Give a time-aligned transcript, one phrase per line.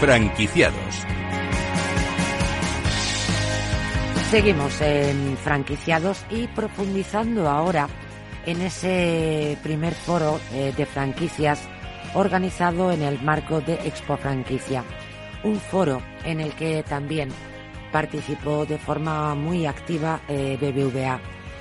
[0.00, 1.06] Franquiciados.
[4.30, 7.88] Seguimos en franquiciados y profundizando ahora
[8.44, 11.66] en ese primer foro eh, de franquicias
[12.12, 14.84] organizado en el marco de Expo Franquicia.
[15.44, 17.30] Un foro en el que también
[17.90, 21.20] participó de forma muy activa eh, BBVA.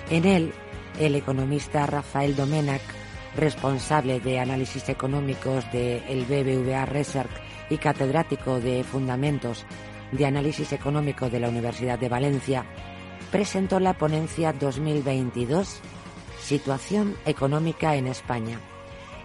[0.09, 0.53] En él,
[0.99, 2.81] el economista Rafael Domenac,
[3.37, 9.65] responsable de análisis económicos del BBVA Research y catedrático de Fundamentos
[10.11, 12.65] de Análisis Económico de la Universidad de Valencia,
[13.31, 15.81] presentó la ponencia 2022
[16.39, 18.59] Situación económica en España.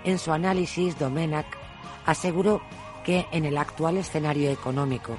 [0.04, 1.46] En su análisis, Domenac
[2.06, 2.62] aseguró
[3.04, 5.16] que en el actual escenario económico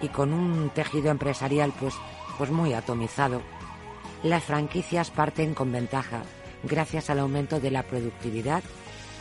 [0.00, 1.94] y con un tejido empresarial pues,
[2.38, 3.42] pues muy atomizado,
[4.22, 6.22] las franquicias parten con ventaja
[6.62, 8.62] gracias al aumento de la productividad,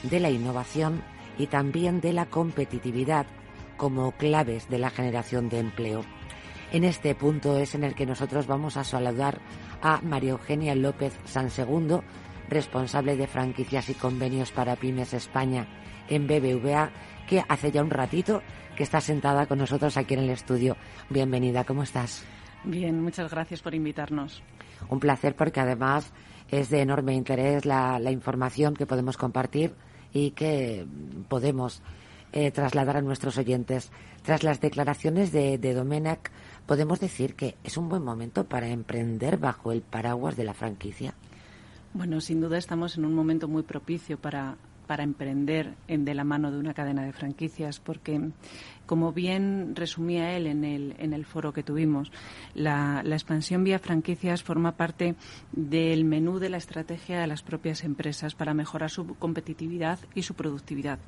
[0.03, 1.03] de la innovación
[1.37, 3.25] y también de la competitividad
[3.81, 6.03] como claves de la generación de empleo.
[6.71, 9.41] En este punto es en el que nosotros vamos a saludar
[9.81, 12.03] a María Eugenia López Sansegundo,
[12.47, 15.65] responsable de franquicias y convenios para Pymes España
[16.09, 16.91] en BBVA,
[17.27, 18.43] que hace ya un ratito
[18.75, 20.77] que está sentada con nosotros aquí en el estudio.
[21.09, 22.23] Bienvenida, ¿cómo estás?
[22.63, 24.43] Bien, muchas gracias por invitarnos.
[24.89, 26.13] Un placer porque además
[26.51, 29.73] es de enorme interés la, la información que podemos compartir
[30.13, 30.85] y que
[31.29, 31.81] podemos
[32.33, 33.91] eh, trasladar a nuestros oyentes.
[34.23, 36.31] Tras las declaraciones de, Domenech,
[36.65, 41.13] podemos decir que es un buen momento para emprender bajo el paraguas de la franquicia.
[41.93, 44.55] Bueno, sin duda estamos en un momento muy propicio para,
[44.91, 48.29] para emprender en, de la mano de una cadena de franquicias, porque,
[48.85, 52.11] como bien resumía él en el, en el foro que tuvimos,
[52.53, 55.15] la, expansión vía franquicias forma parte
[55.53, 60.33] del menú de la estrategia de las propias empresas para mejorar su competitividad y su
[60.33, 60.99] productividad.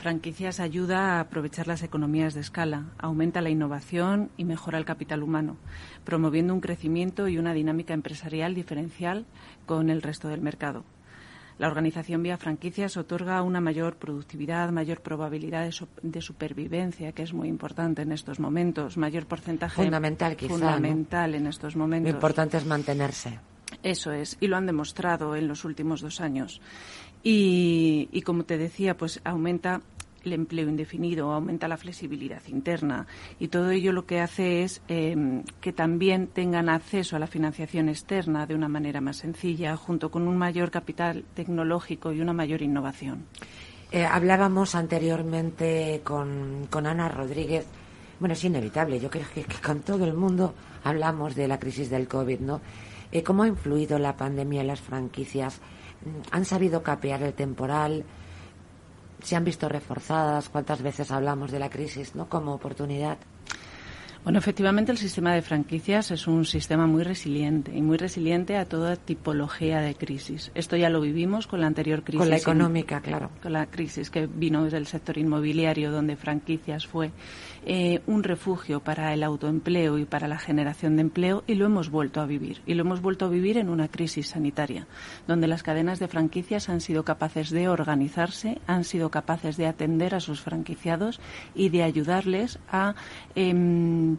[0.00, 5.22] Franquicias ayuda a aprovechar las economías de escala, aumenta la innovación y mejora el capital
[5.22, 5.58] humano,
[6.04, 9.26] promoviendo un crecimiento y una dinámica empresarial diferencial
[9.66, 10.84] con el resto del mercado.
[11.58, 17.34] La organización vía franquicias otorga una mayor productividad, mayor probabilidad de, de supervivencia, que es
[17.34, 21.36] muy importante en estos momentos, mayor porcentaje fundamental, quizá, fundamental ¿no?
[21.36, 22.10] en estos momentos.
[22.10, 23.38] Lo importante es mantenerse.
[23.82, 26.60] Eso es, y lo han demostrado en los últimos dos años.
[27.22, 29.82] Y, y, como te decía, pues aumenta
[30.24, 33.06] el empleo indefinido, aumenta la flexibilidad interna
[33.38, 37.88] y todo ello lo que hace es eh, que también tengan acceso a la financiación
[37.88, 42.62] externa de una manera más sencilla, junto con un mayor capital tecnológico y una mayor
[42.62, 43.24] innovación.
[43.92, 47.66] Eh, hablábamos anteriormente con, con, Ana Rodríguez.
[48.20, 49.00] Bueno, es inevitable.
[49.00, 50.54] Yo creo que, que, con todo el mundo
[50.84, 52.60] hablamos de la crisis del COVID, ¿no?
[53.12, 55.60] Eh, ¿Cómo ha influido la pandemia en las franquicias?
[56.30, 58.04] ¿Han sabido capear el temporal?
[59.22, 62.28] se han visto reforzadas, cuántas veces hablamos de la crisis ¿no?
[62.28, 63.18] como oportunidad.
[64.22, 68.66] Bueno, efectivamente el sistema de franquicias es un sistema muy resiliente y muy resiliente a
[68.66, 70.52] toda tipología de crisis.
[70.54, 72.20] Esto ya lo vivimos con la anterior crisis.
[72.20, 73.30] Con la económica, en, claro.
[73.42, 77.12] Con la crisis que vino desde el sector inmobiliario, donde franquicias fue
[77.64, 81.88] eh, un refugio para el autoempleo y para la generación de empleo y lo hemos
[81.88, 82.60] vuelto a vivir.
[82.66, 84.86] Y lo hemos vuelto a vivir en una crisis sanitaria,
[85.26, 90.14] donde las cadenas de franquicias han sido capaces de organizarse, han sido capaces de atender
[90.14, 91.20] a sus franquiciados
[91.54, 92.94] y de ayudarles a.
[93.34, 94.09] Eh,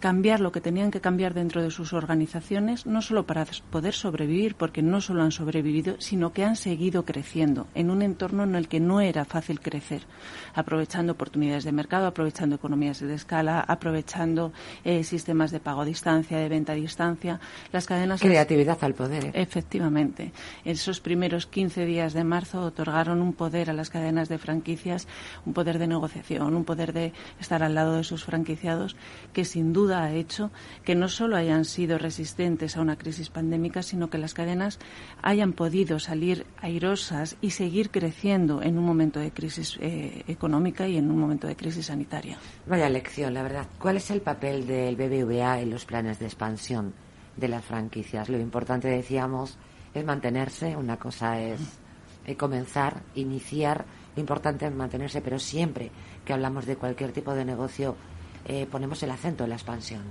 [0.00, 4.54] cambiar lo que tenían que cambiar dentro de sus organizaciones, no solo para poder sobrevivir,
[4.54, 8.68] porque no solo han sobrevivido, sino que han seguido creciendo en un entorno en el
[8.68, 10.02] que no era fácil crecer,
[10.54, 14.52] aprovechando oportunidades de mercado, aprovechando economías de escala, aprovechando
[14.84, 17.40] eh, sistemas de pago a distancia, de venta a distancia.
[17.72, 18.20] Las cadenas.
[18.20, 19.26] Creatividad al poder.
[19.26, 19.32] ¿eh?
[19.34, 20.32] Efectivamente.
[20.64, 25.06] Esos primeros 15 días de marzo otorgaron un poder a las cadenas de franquicias,
[25.44, 28.96] un poder de negociación, un poder de estar al lado de sus franquiciados
[29.32, 30.50] que sin duda ha hecho
[30.84, 34.78] que no solo hayan sido resistentes a una crisis pandémica, sino que las cadenas
[35.22, 40.96] hayan podido salir airosas y seguir creciendo en un momento de crisis eh, económica y
[40.96, 42.38] en un momento de crisis sanitaria.
[42.66, 43.66] Vaya lección, la verdad.
[43.78, 46.94] ¿Cuál es el papel del BBVA en los planes de expansión
[47.36, 48.28] de las franquicias?
[48.28, 49.58] Lo importante, decíamos,
[49.94, 50.76] es mantenerse.
[50.76, 51.60] Una cosa es
[52.26, 53.84] eh, comenzar, iniciar.
[54.14, 55.90] Lo importante es mantenerse, pero siempre
[56.24, 57.96] que hablamos de cualquier tipo de negocio
[58.48, 60.02] eh, ponemos el acento en la expansión.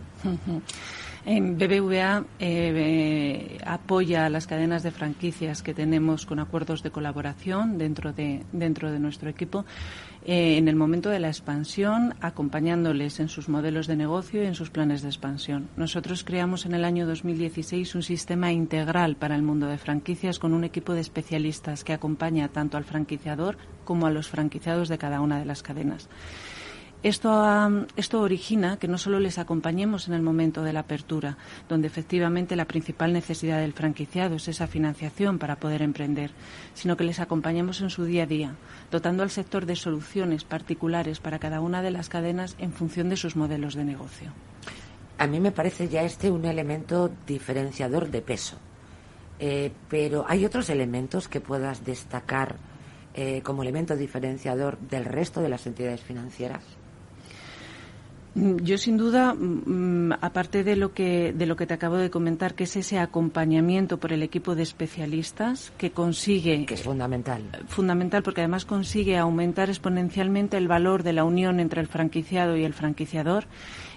[1.25, 7.77] En BBVA eh, apoya a las cadenas de franquicias que tenemos con acuerdos de colaboración
[7.77, 9.65] dentro de, dentro de nuestro equipo
[10.23, 14.55] eh, en el momento de la expansión, acompañándoles en sus modelos de negocio y en
[14.55, 15.67] sus planes de expansión.
[15.75, 20.53] Nosotros creamos en el año 2016 un sistema integral para el mundo de franquicias con
[20.53, 25.21] un equipo de especialistas que acompaña tanto al franquiciador como a los franquiciados de cada
[25.21, 26.07] una de las cadenas.
[27.03, 31.37] Esto, esto origina que no solo les acompañemos en el momento de la apertura,
[31.69, 36.31] donde efectivamente la principal necesidad del franquiciado es esa financiación para poder emprender,
[36.73, 38.55] sino que les acompañemos en su día a día,
[38.91, 43.17] dotando al sector de soluciones particulares para cada una de las cadenas en función de
[43.17, 44.31] sus modelos de negocio.
[45.19, 48.57] A mí me parece ya este un elemento diferenciador de peso.
[49.39, 52.55] Eh, pero hay otros elementos que puedas destacar
[53.13, 56.63] eh, como elemento diferenciador del resto de las entidades financieras.
[58.37, 62.11] Mm, yo sin duda, mm, aparte de lo que de lo que te acabo de
[62.11, 67.41] comentar, que es ese acompañamiento por el equipo de especialistas que consigue que es fundamental,
[67.67, 72.63] fundamental porque además consigue aumentar exponencialmente el valor de la unión entre el franquiciado y
[72.63, 73.45] el franquiciador.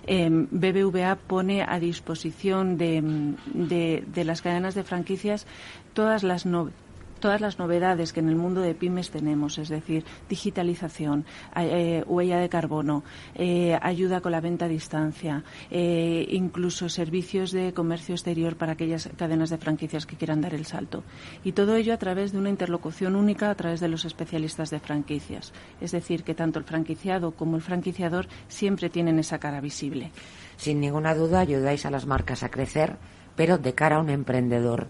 [0.06, 5.46] Em, BBVA pone a disposición de, de, de las cadenas de franquicias
[5.92, 6.70] todas las no,
[7.20, 11.24] todas las novedades que en el mundo de pymes tenemos, es decir, digitalización,
[11.54, 17.72] eh, huella de carbono, eh, ayuda con la venta a distancia, eh, incluso servicios de
[17.72, 21.04] comercio exterior para aquellas cadenas de franquicias que quieran dar el salto.
[21.44, 24.80] Y todo ello a través de una interlocución única a través de los especialistas de
[24.80, 25.52] franquicias.
[25.80, 30.10] Es decir, que tanto el franquiciado como el franquiciador siempre tienen esa cara visible.
[30.56, 32.96] Sin ninguna duda ayudáis a las marcas a crecer,
[33.36, 34.88] pero de cara a un emprendedor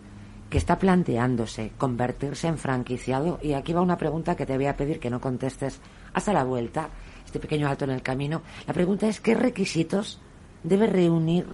[0.51, 3.39] que está planteándose convertirse en franquiciado.
[3.41, 5.81] Y aquí va una pregunta que te voy a pedir que no contestes
[6.13, 6.89] hasta la vuelta,
[7.25, 8.43] este pequeño alto en el camino.
[8.67, 10.19] La pregunta es, ¿qué requisitos
[10.65, 11.47] debe reunir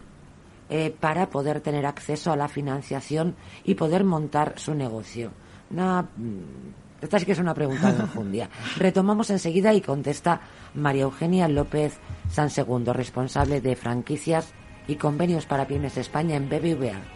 [0.70, 5.30] eh, para poder tener acceso a la financiación y poder montar su negocio?
[5.70, 8.48] Una, mm, esta sí que es una pregunta de.
[8.78, 10.40] Retomamos enseguida y contesta
[10.74, 11.98] María Eugenia López
[12.30, 14.54] San Segundo, responsable de franquicias
[14.88, 17.15] y convenios para pymes España en BBVA.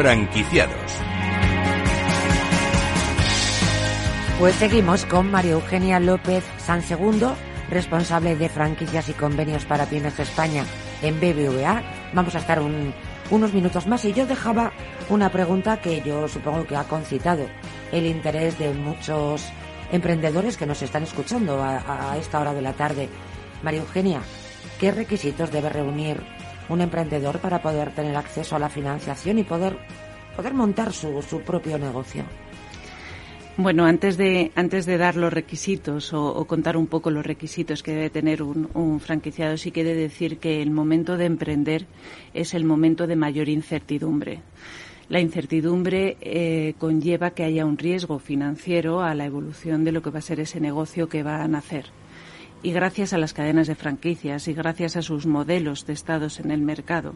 [0.00, 0.92] Franquiciados.
[4.38, 7.36] Pues seguimos con María Eugenia López San Segundo,
[7.68, 10.64] responsable de franquicias y convenios para Pymes España
[11.02, 11.82] en BBVA.
[12.14, 14.72] Vamos a estar unos minutos más y yo dejaba
[15.10, 17.46] una pregunta que yo supongo que ha concitado
[17.92, 19.44] el interés de muchos
[19.92, 23.10] emprendedores que nos están escuchando a esta hora de la tarde.
[23.62, 24.22] María Eugenia,
[24.78, 26.39] ¿qué requisitos debe reunir
[26.70, 29.76] un emprendedor para poder tener acceso a la financiación y poder,
[30.36, 32.24] poder montar su, su propio negocio.
[33.56, 37.92] Bueno, antes de, antes de dar los requisitos o, contar un poco los requisitos que
[37.92, 41.86] debe tener un, franquiciado, sí quiere decir que el momento de emprender
[42.32, 44.40] es el momento de mayor incertidumbre.
[45.10, 50.10] La incertidumbre eh, conlleva que haya un riesgo financiero a la evolución de lo que
[50.10, 51.86] va a ser ese negocio que va a nacer
[52.62, 56.60] y gracias a las cadenas de franquicias y gracias a sus modelos testados en el
[56.60, 57.14] mercado,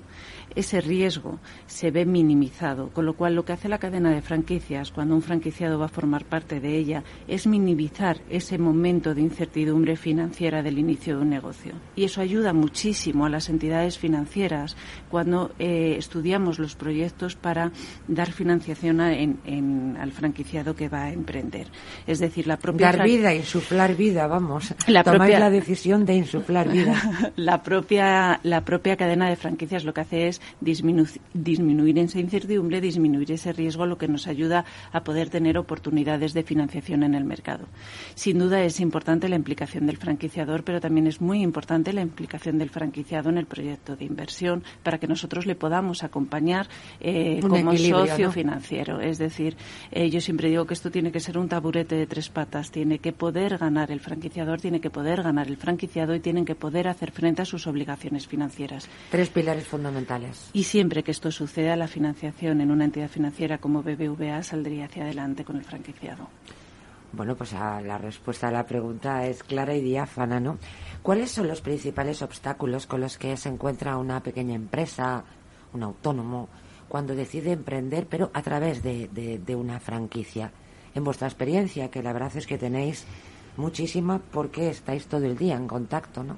[0.54, 4.90] ese riesgo se ve minimizado, con lo cual lo que hace la cadena de franquicias
[4.90, 9.96] cuando un franquiciado va a formar parte de ella es minimizar ese momento de incertidumbre
[9.96, 11.74] financiera del inicio de un negocio.
[11.96, 14.76] Y eso ayuda muchísimo a las entidades financieras
[15.10, 17.72] cuando eh, estudiamos los proyectos para
[18.08, 21.68] dar financiación al franquiciado que va a emprender.
[22.06, 22.92] Es decir, la propia...
[22.92, 24.74] Dar vida, insuflar vida, vamos.
[24.86, 25.02] La
[25.38, 27.00] la decisión de insuflar vida.
[27.36, 33.32] la, propia, la propia cadena de franquicias lo que hace es disminuir esa incertidumbre, disminuir
[33.32, 37.66] ese riesgo, lo que nos ayuda a poder tener oportunidades de financiación en el mercado.
[38.14, 42.58] Sin duda es importante la implicación del franquiciador, pero también es muy importante la implicación
[42.58, 46.68] del franquiciado en el proyecto de inversión para que nosotros le podamos acompañar
[47.00, 49.00] eh, como socio financiero.
[49.00, 49.56] Es decir,
[49.90, 52.98] eh, yo siempre digo que esto tiene que ser un taburete de tres patas, tiene
[52.98, 56.86] que poder ganar el franquiciador, tiene que poder ganar el franquiciado y tienen que poder
[56.86, 58.88] hacer frente a sus obligaciones financieras.
[59.10, 60.50] Tres pilares fundamentales.
[60.52, 65.02] Y siempre que esto suceda, la financiación en una entidad financiera como BBVA saldría hacia
[65.02, 66.28] adelante con el franquiciado.
[67.12, 70.58] Bueno, pues la respuesta a la pregunta es clara y diáfana, ¿no?
[71.02, 75.24] ¿Cuáles son los principales obstáculos con los que se encuentra una pequeña empresa,
[75.72, 76.48] un autónomo,
[76.88, 80.50] cuando decide emprender, pero a través de, de una franquicia?
[80.94, 83.04] En vuestra experiencia, que la verdad es que tenéis
[83.56, 86.36] muchísima porque estáis todo el día en contacto, ¿no?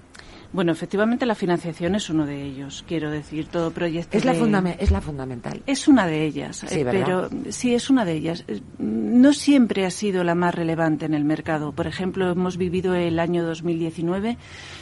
[0.52, 2.84] Bueno, efectivamente la financiación es uno de ellos.
[2.86, 4.16] Quiero decir, todo proyecto.
[4.16, 5.62] Es, la, es la fundamental.
[5.66, 6.64] Es una de ellas.
[6.66, 8.44] Sí, pero sí, es una de ellas.
[8.78, 11.72] No siempre ha sido la más relevante en el mercado.
[11.72, 14.38] Por ejemplo, hemos vivido el año 2019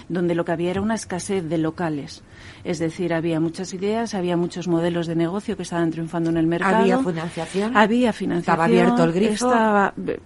[0.08, 2.22] donde lo que había era una escasez de locales.
[2.62, 6.46] Es decir, había muchas ideas, había muchos modelos de negocio que estaban triunfando en el
[6.46, 6.76] mercado.
[6.76, 7.76] ¿Había financiación?
[7.76, 8.54] Había financiación.
[8.54, 9.52] Estaba abierto el grifo.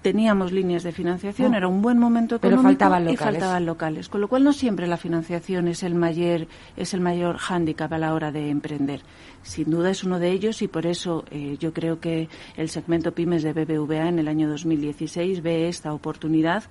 [0.03, 1.57] teníamos líneas de financiación, oh.
[1.57, 3.21] era un buen momento económico Pero faltaban locales.
[3.21, 4.09] y faltaban locales.
[4.09, 7.99] Con lo cual no siempre la financiación es el mayor, es el mayor hándicap a
[7.99, 9.03] la hora de emprender.
[9.43, 13.13] Sin duda es uno de ellos y por eso eh, yo creo que el segmento
[13.13, 16.65] pymes de BBVA en el año 2016 ve esta oportunidad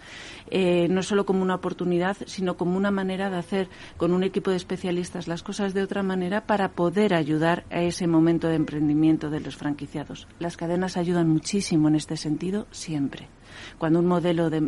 [0.49, 4.51] eh, no solo como una oportunidad, sino como una manera de hacer con un equipo
[4.51, 9.29] de especialistas las cosas de otra manera para poder ayudar a ese momento de emprendimiento
[9.29, 10.27] de los franquiciados.
[10.39, 13.29] Las cadenas ayudan muchísimo en este sentido siempre.
[13.77, 14.61] Cuando un modelo de,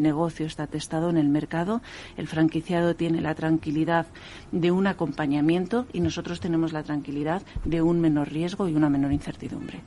[0.00, 1.82] negocio está testado en el mercado,
[2.16, 4.06] el franquiciado tiene la tranquilidad
[4.52, 9.12] de un acompañamiento y nosotros tenemos la tranquilidad de un menor riesgo y una menor
[9.12, 9.80] incertidumbre.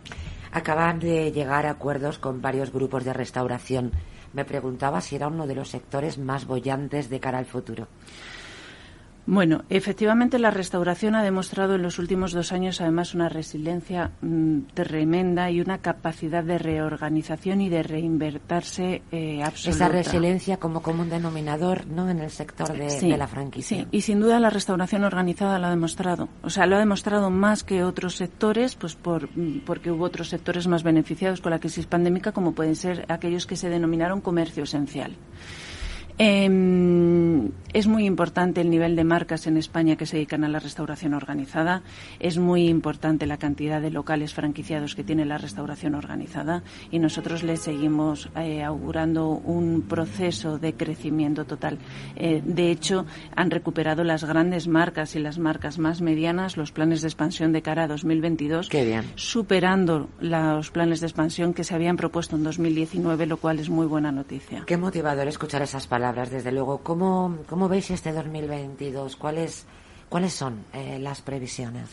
[0.52, 3.92] Acaban de llegar a acuerdos con varios grupos de restauración
[4.34, 7.88] me preguntaba si era uno de los sectores más bollantes de cara al futuro.
[9.32, 14.62] Bueno, efectivamente la restauración ha demostrado en los últimos dos años además una resiliencia mm,
[14.74, 19.86] tremenda y una capacidad de reorganización y de reinvertirse eh, absoluta.
[19.86, 22.10] Esa resiliencia como común denominador ¿no?
[22.10, 23.84] en el sector de, la franquicia.
[23.84, 26.28] Sí, y sin duda la restauración organizada lo ha demostrado.
[26.42, 30.30] O sea, lo ha demostrado más que otros sectores, pues por, mm, porque hubo otros
[30.30, 34.64] sectores más beneficiados con la crisis pandémica, como pueden ser aquellos que se denominaron comercio
[34.64, 35.16] esencial.
[36.18, 36.50] Eh,
[37.74, 41.14] es muy importante el nivel de marcas en España que se dedican a la restauración
[41.14, 41.84] organizada.
[42.20, 47.44] Es muy importante la cantidad de locales franquiciados que tiene la restauración organizada y nosotros
[47.44, 51.78] les seguimos eh, augurando un proceso de crecimiento total.
[52.16, 57.02] Eh, de hecho, han recuperado las grandes marcas y las marcas más medianas los planes
[57.02, 58.70] de expansión de cara a 2022,
[59.16, 63.86] superando los planes de expansión que se habían propuesto en 2019, lo cual es muy
[63.86, 64.64] buena noticia.
[64.66, 66.80] Qué motivador escuchar esas palabras desde luego.
[66.80, 69.16] ¿Cómo, cómo veis este 2022?
[69.16, 69.66] ¿Cuáles,
[70.08, 71.90] cuáles son eh, las previsiones?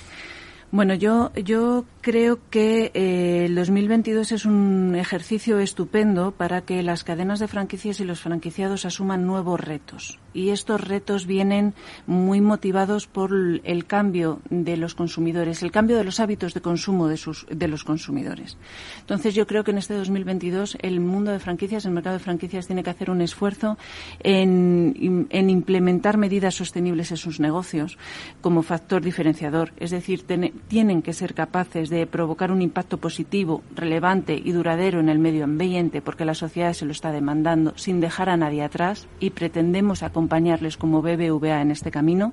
[0.72, 7.04] Bueno, yo, yo creo que eh, el 2022 es un ejercicio estupendo para que las
[7.04, 10.18] cadenas de franquicias y los franquiciados asuman nuevos retos.
[10.34, 11.72] Y estos retos vienen
[12.06, 17.08] muy motivados por el cambio de los consumidores, el cambio de los hábitos de consumo
[17.08, 18.58] de, sus, de los consumidores.
[19.00, 22.66] Entonces, yo creo que en este 2022 el mundo de franquicias, el mercado de franquicias,
[22.66, 23.78] tiene que hacer un esfuerzo
[24.20, 27.98] en, en implementar medidas sostenibles en sus negocios
[28.40, 29.72] como factor diferenciador.
[29.78, 35.00] Es decir, tener tienen que ser capaces de provocar un impacto positivo, relevante y duradero
[35.00, 38.62] en el medio ambiente, porque la sociedad se lo está demandando, sin dejar a nadie
[38.62, 42.32] atrás, y pretendemos acompañarles como BBVA en este camino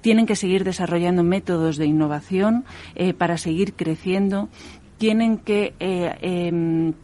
[0.00, 4.48] tienen que seguir desarrollando métodos de innovación eh, para seguir creciendo,
[4.96, 6.94] tienen que eh, em,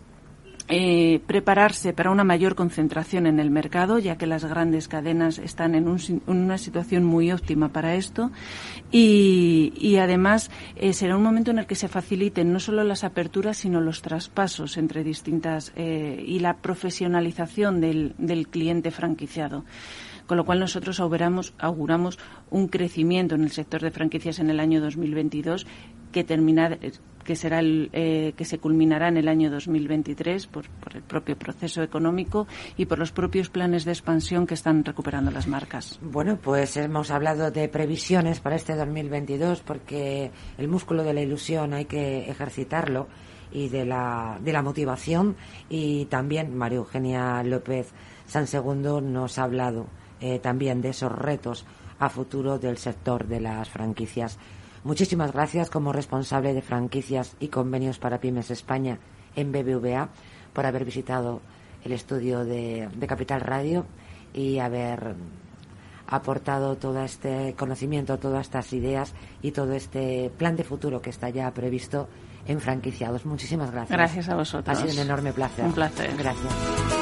[0.68, 5.74] eh, prepararse para una mayor concentración en el mercado, ya que las grandes cadenas están
[5.74, 5.86] en,
[6.26, 8.32] una situación muy óptima para esto.
[8.90, 13.56] Y, además eh, será un momento en el que se faciliten no solo las aperturas,
[13.56, 19.64] sino los traspasos entre distintas eh, y la profesionalización del, del cliente franquiciado
[20.26, 22.18] con lo cual nosotros auguramos,
[22.50, 25.66] un crecimiento en el sector de franquicias en el año 2022
[26.12, 26.78] que termina
[27.24, 31.36] que será el, eh, que se culminará en el año 2023 por, por, el propio
[31.36, 35.98] proceso económico y por los propios planes de expansión que están recuperando las marcas.
[36.00, 41.74] Bueno, pues hemos hablado de previsiones para este 2022 porque el músculo de la ilusión
[41.74, 43.08] hay que ejercitarlo
[43.52, 45.36] y de la, de la motivación
[45.68, 47.92] y también María Eugenia López
[48.26, 49.86] San Segundo nos ha hablado
[50.20, 51.64] eh, también de esos retos
[51.98, 54.38] a futuro del sector de las franquicias.
[54.84, 58.98] Muchísimas gracias como responsable de franquicias y convenios para Pymes España
[59.34, 60.10] en BBVA
[60.52, 61.40] por haber visitado
[61.84, 63.86] el estudio de, Capital Radio
[64.32, 65.14] y haber
[66.06, 71.30] aportado todo este conocimiento, todas estas ideas y todo este plan de futuro que está
[71.30, 72.08] ya previsto
[72.46, 73.26] en franquiciados.
[73.26, 73.96] Muchísimas gracias.
[73.96, 74.78] Gracias a vosotros.
[74.78, 75.64] Ha sido un enorme placer.
[75.64, 76.16] Un placer.
[76.16, 76.95] Gracias.